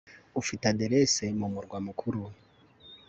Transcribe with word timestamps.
ufite 0.41 0.63
adresse 0.73 1.23
mu 1.39 1.47
murwa 1.53 1.77
mukuru 1.87 2.21